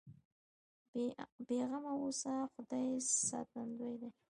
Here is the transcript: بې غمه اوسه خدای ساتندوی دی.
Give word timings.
بې 1.45 1.59
غمه 1.69 1.93
اوسه 2.01 2.33
خدای 2.53 2.89
ساتندوی 3.29 3.95
دی. 4.01 4.09